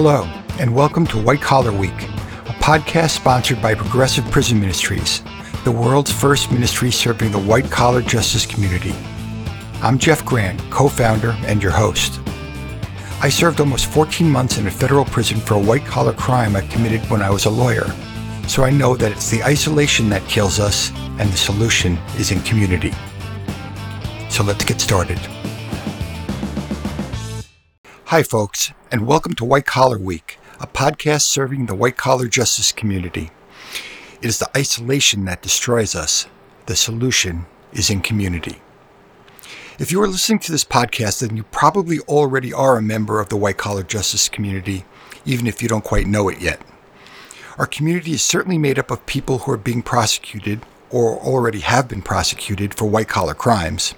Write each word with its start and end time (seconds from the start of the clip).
Hello, 0.00 0.22
and 0.60 0.72
welcome 0.72 1.04
to 1.08 1.20
White 1.20 1.40
Collar 1.40 1.72
Week, 1.72 1.90
a 1.90 2.54
podcast 2.62 3.16
sponsored 3.16 3.60
by 3.60 3.74
Progressive 3.74 4.24
Prison 4.30 4.60
Ministries, 4.60 5.24
the 5.64 5.72
world's 5.72 6.12
first 6.12 6.52
ministry 6.52 6.92
serving 6.92 7.32
the 7.32 7.40
white 7.40 7.68
collar 7.68 8.00
justice 8.00 8.46
community. 8.46 8.94
I'm 9.82 9.98
Jeff 9.98 10.24
Grant, 10.24 10.60
co 10.70 10.88
founder 10.88 11.30
and 11.48 11.60
your 11.60 11.72
host. 11.72 12.20
I 13.22 13.28
served 13.28 13.58
almost 13.58 13.86
14 13.86 14.30
months 14.30 14.56
in 14.56 14.68
a 14.68 14.70
federal 14.70 15.04
prison 15.04 15.40
for 15.40 15.54
a 15.54 15.60
white 15.60 15.84
collar 15.84 16.12
crime 16.12 16.54
I 16.54 16.60
committed 16.60 17.00
when 17.10 17.20
I 17.20 17.30
was 17.30 17.46
a 17.46 17.50
lawyer, 17.50 17.92
so 18.46 18.62
I 18.62 18.70
know 18.70 18.94
that 18.94 19.10
it's 19.10 19.30
the 19.30 19.42
isolation 19.42 20.08
that 20.10 20.22
kills 20.28 20.60
us, 20.60 20.92
and 21.18 21.28
the 21.28 21.36
solution 21.36 21.98
is 22.18 22.30
in 22.30 22.40
community. 22.42 22.92
So 24.30 24.44
let's 24.44 24.64
get 24.64 24.80
started. 24.80 25.18
Hi, 28.08 28.22
folks, 28.22 28.72
and 28.90 29.06
welcome 29.06 29.34
to 29.34 29.44
White 29.44 29.66
Collar 29.66 29.98
Week, 29.98 30.38
a 30.58 30.66
podcast 30.66 31.24
serving 31.24 31.66
the 31.66 31.74
white 31.74 31.98
collar 31.98 32.26
justice 32.26 32.72
community. 32.72 33.30
It 34.22 34.28
is 34.28 34.38
the 34.38 34.48
isolation 34.56 35.26
that 35.26 35.42
destroys 35.42 35.94
us. 35.94 36.26
The 36.64 36.74
solution 36.74 37.44
is 37.70 37.90
in 37.90 38.00
community. 38.00 38.62
If 39.78 39.92
you 39.92 40.00
are 40.00 40.08
listening 40.08 40.38
to 40.38 40.52
this 40.52 40.64
podcast, 40.64 41.20
then 41.20 41.36
you 41.36 41.42
probably 41.42 42.00
already 42.00 42.50
are 42.50 42.78
a 42.78 42.82
member 42.82 43.20
of 43.20 43.28
the 43.28 43.36
white 43.36 43.58
collar 43.58 43.82
justice 43.82 44.30
community, 44.30 44.86
even 45.26 45.46
if 45.46 45.60
you 45.60 45.68
don't 45.68 45.84
quite 45.84 46.06
know 46.06 46.30
it 46.30 46.40
yet. 46.40 46.62
Our 47.58 47.66
community 47.66 48.12
is 48.12 48.22
certainly 48.22 48.56
made 48.56 48.78
up 48.78 48.90
of 48.90 49.04
people 49.04 49.40
who 49.40 49.52
are 49.52 49.58
being 49.58 49.82
prosecuted 49.82 50.62
or 50.88 51.18
already 51.18 51.60
have 51.60 51.88
been 51.88 52.00
prosecuted 52.00 52.72
for 52.72 52.86
white 52.86 53.08
collar 53.08 53.34
crimes 53.34 53.94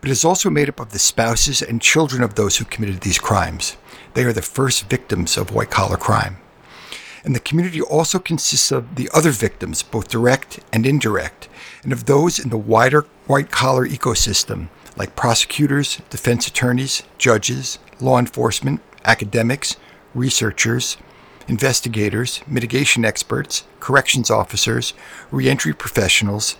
but 0.00 0.10
is 0.10 0.24
also 0.24 0.50
made 0.50 0.68
up 0.68 0.80
of 0.80 0.92
the 0.92 0.98
spouses 0.98 1.62
and 1.62 1.80
children 1.80 2.22
of 2.22 2.34
those 2.34 2.56
who 2.56 2.64
committed 2.64 3.00
these 3.00 3.18
crimes. 3.18 3.76
They 4.14 4.24
are 4.24 4.32
the 4.32 4.42
first 4.42 4.88
victims 4.88 5.36
of 5.36 5.52
white 5.52 5.70
collar 5.70 5.96
crime. 5.96 6.38
And 7.24 7.34
the 7.34 7.40
community 7.40 7.80
also 7.80 8.18
consists 8.18 8.70
of 8.70 8.94
the 8.94 9.10
other 9.12 9.32
victims, 9.32 9.82
both 9.82 10.08
direct 10.08 10.60
and 10.72 10.86
indirect, 10.86 11.48
and 11.82 11.92
of 11.92 12.06
those 12.06 12.38
in 12.38 12.50
the 12.50 12.56
wider 12.56 13.06
white 13.26 13.50
collar 13.50 13.86
ecosystem, 13.86 14.68
like 14.96 15.16
prosecutors, 15.16 16.00
defense 16.08 16.46
attorneys, 16.46 17.02
judges, 17.18 17.78
law 18.00 18.18
enforcement, 18.18 18.80
academics, 19.04 19.76
researchers, 20.14 20.96
investigators, 21.48 22.42
mitigation 22.46 23.04
experts, 23.04 23.64
corrections 23.80 24.30
officers, 24.30 24.94
reentry 25.30 25.72
professionals, 25.72 26.56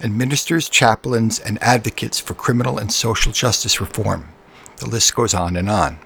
and 0.00 0.16
ministers, 0.16 0.68
chaplains, 0.68 1.38
and 1.38 1.62
advocates 1.62 2.18
for 2.18 2.34
criminal 2.34 2.78
and 2.78 2.92
social 2.92 3.32
justice 3.32 3.80
reform. 3.80 4.28
The 4.76 4.88
list 4.88 5.14
goes 5.14 5.34
on 5.34 5.56
and 5.56 5.68
on. 5.68 5.98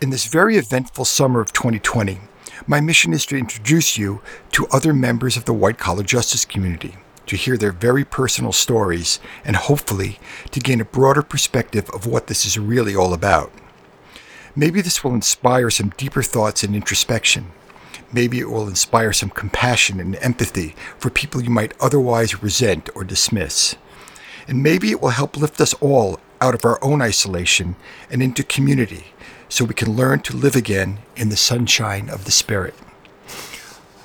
In 0.00 0.10
this 0.10 0.26
very 0.26 0.56
eventful 0.56 1.04
summer 1.04 1.40
of 1.40 1.52
2020, 1.52 2.20
my 2.66 2.80
mission 2.80 3.12
is 3.12 3.26
to 3.26 3.36
introduce 3.36 3.98
you 3.98 4.20
to 4.52 4.66
other 4.68 4.92
members 4.92 5.36
of 5.36 5.44
the 5.44 5.52
white 5.52 5.78
collar 5.78 6.02
justice 6.02 6.44
community, 6.44 6.96
to 7.26 7.36
hear 7.36 7.56
their 7.56 7.72
very 7.72 8.04
personal 8.04 8.52
stories, 8.52 9.20
and 9.44 9.56
hopefully 9.56 10.18
to 10.50 10.60
gain 10.60 10.80
a 10.80 10.84
broader 10.84 11.22
perspective 11.22 11.90
of 11.90 12.06
what 12.06 12.26
this 12.26 12.44
is 12.44 12.58
really 12.58 12.94
all 12.94 13.12
about. 13.12 13.52
Maybe 14.54 14.80
this 14.80 15.04
will 15.04 15.14
inspire 15.14 15.68
some 15.70 15.90
deeper 15.96 16.22
thoughts 16.22 16.62
and 16.62 16.74
introspection 16.74 17.52
Maybe 18.12 18.38
it 18.38 18.50
will 18.50 18.68
inspire 18.68 19.12
some 19.12 19.30
compassion 19.30 20.00
and 20.00 20.16
empathy 20.16 20.74
for 20.98 21.10
people 21.10 21.42
you 21.42 21.50
might 21.50 21.74
otherwise 21.80 22.42
resent 22.42 22.88
or 22.94 23.04
dismiss. 23.04 23.74
And 24.48 24.62
maybe 24.62 24.90
it 24.90 25.00
will 25.00 25.10
help 25.10 25.36
lift 25.36 25.60
us 25.60 25.74
all 25.74 26.20
out 26.40 26.54
of 26.54 26.64
our 26.64 26.82
own 26.82 27.02
isolation 27.02 27.76
and 28.10 28.22
into 28.22 28.42
community 28.42 29.06
so 29.48 29.64
we 29.64 29.74
can 29.74 29.96
learn 29.96 30.20
to 30.20 30.36
live 30.36 30.56
again 30.56 30.98
in 31.16 31.28
the 31.28 31.36
sunshine 31.36 32.08
of 32.08 32.24
the 32.24 32.30
Spirit. 32.30 32.74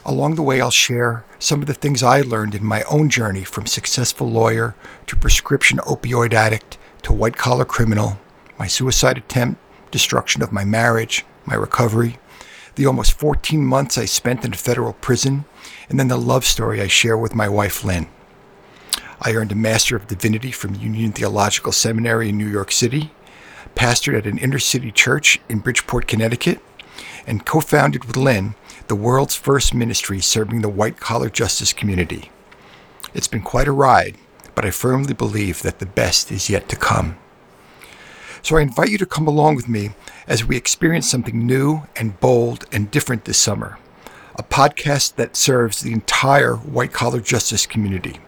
Along 0.04 0.36
the 0.36 0.42
way, 0.42 0.62
I'll 0.62 0.72
share 0.72 1.24
some 1.38 1.62
of 1.62 1.68
the 1.68 1.74
things 1.74 2.02
I 2.02 2.22
learned 2.22 2.56
in 2.56 2.66
my 2.66 2.84
own 2.84 3.10
journey 3.10 3.44
from 3.44 3.68
successful 3.68 4.30
lawyer 4.30 4.76
to 5.08 5.16
prescription 5.16 5.78
opioid 5.80 6.34
addict 6.34 6.78
to 7.04 7.14
white 7.14 7.38
collar 7.38 7.66
criminal, 7.66 8.20
my 8.58 8.68
suicide 8.68 9.18
attempt, 9.18 9.62
destruction 9.92 10.42
of 10.42 10.52
my 10.52 10.64
marriage, 10.64 11.26
my 11.46 11.56
recovery, 11.56 12.18
the 12.76 12.86
almost 12.86 13.14
14 13.14 13.66
months 13.66 13.98
I 13.98 14.06
spent 14.06 14.46
in 14.46 14.54
federal 14.54 14.94
prison, 14.94 15.46
and 15.90 16.00
then 16.00 16.08
the 16.08 16.18
love 16.18 16.46
story 16.46 16.82
I 16.82 16.88
share 16.88 17.18
with 17.18 17.36
my 17.36 17.50
wife, 17.50 17.84
Lynn. 17.84 18.08
I 19.22 19.34
earned 19.34 19.52
a 19.52 19.56
Master 19.56 19.96
of 19.96 20.08
Divinity 20.08 20.52
from 20.52 20.76
Union 20.76 21.12
Theological 21.12 21.72
Seminary 21.72 22.30
in 22.30 22.38
New 22.38 22.48
York 22.48 22.72
City, 22.72 23.12
pastored 23.76 24.18
at 24.18 24.26
an 24.26 24.38
inner 24.38 24.60
city 24.60 24.92
church 24.92 25.40
in 25.48 25.60
Bridgeport, 25.60 26.08
Connecticut, 26.08 26.60
and 27.28 27.46
co 27.46 27.60
founded 27.60 28.06
with 28.06 28.18
Lynn 28.18 28.56
the 28.92 28.96
world's 28.96 29.36
first 29.36 29.74
ministry 29.74 30.20
serving 30.20 30.62
the 30.62 30.68
white 30.68 31.00
collar 31.00 31.30
justice 31.30 31.72
community. 31.72 32.30
It's 33.14 33.30
been 33.30 33.42
quite 33.42 33.70
a 33.70 33.72
ride, 33.72 34.18
but 34.54 34.66
I 34.66 34.72
firmly 34.72 35.14
believe 35.14 35.62
that 35.62 35.80
the 35.80 35.86
best 35.86 36.30
is 36.30 36.50
yet 36.50 36.68
to 36.68 36.76
come. 36.76 37.18
So 38.44 38.58
I 38.58 38.62
invite 38.62 38.90
you 38.90 38.98
to 38.98 39.06
come 39.06 39.28
along 39.28 39.56
with 39.56 39.70
me 39.70 39.92
as 40.28 40.46
we 40.46 40.58
experience 40.58 41.10
something 41.10 41.46
new 41.46 41.84
and 41.96 42.20
bold 42.20 42.66
and 42.72 42.90
different 42.90 43.26
this 43.26 43.38
summer. 43.38 43.78
A 44.36 44.44
podcast 44.44 45.16
that 45.16 45.36
serves 45.36 45.82
the 45.82 45.94
entire 45.94 46.56
white 46.56 46.94
collar 46.94 47.20
justice 47.20 47.66
community. 47.66 48.20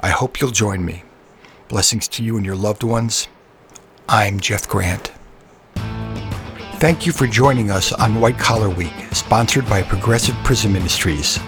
I 0.00 0.10
hope 0.10 0.40
you'll 0.40 0.50
join 0.50 0.84
me. 0.84 1.02
Blessings 1.68 2.08
to 2.08 2.22
you 2.22 2.36
and 2.36 2.46
your 2.46 2.56
loved 2.56 2.82
ones. 2.82 3.28
I'm 4.08 4.40
Jeff 4.40 4.66
Grant. 4.66 5.12
Thank 6.80 7.04
you 7.04 7.12
for 7.12 7.26
joining 7.26 7.70
us 7.70 7.92
on 7.92 8.20
White 8.20 8.38
Collar 8.38 8.70
Week, 8.70 8.94
sponsored 9.12 9.68
by 9.68 9.82
Progressive 9.82 10.34
Prison 10.44 10.72
Ministries. 10.72 11.38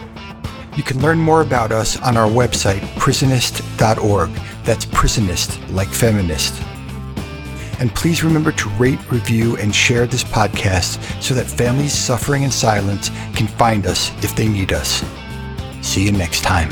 You 0.76 0.82
can 0.82 1.00
learn 1.00 1.18
more 1.18 1.40
about 1.40 1.72
us 1.72 1.96
on 2.02 2.18
our 2.18 2.28
website, 2.28 2.80
prisonist.org. 2.96 4.30
That's 4.64 4.84
prisonist, 4.84 5.72
like 5.72 5.88
feminist. 5.88 6.62
And 7.82 7.92
please 7.96 8.22
remember 8.22 8.52
to 8.52 8.68
rate, 8.78 9.00
review, 9.10 9.56
and 9.56 9.74
share 9.74 10.06
this 10.06 10.22
podcast 10.22 11.02
so 11.20 11.34
that 11.34 11.48
families 11.48 11.92
suffering 11.92 12.44
in 12.44 12.50
silence 12.52 13.10
can 13.34 13.48
find 13.48 13.88
us 13.88 14.12
if 14.22 14.36
they 14.36 14.46
need 14.46 14.72
us. 14.72 15.04
See 15.80 16.04
you 16.04 16.12
next 16.12 16.42
time. 16.42 16.70